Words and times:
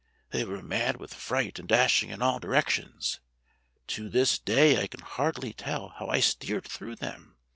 They 0.31 0.45
were 0.45 0.63
mad 0.63 0.97
with 0.97 1.13
fright 1.13 1.59
and 1.59 1.67
dashing 1.69 2.09
in 2.09 2.23
all 2.23 2.39
directions. 2.39 3.19
To 3.89 4.09
this 4.09 4.39
day 4.39 4.81
I 4.81 4.87
can 4.87 5.01
hardly 5.01 5.53
tell 5.53 5.89
how 5.89 6.07
I 6.07 6.21
steered 6.21 6.65
through 6.65 6.95
them. 6.95 7.35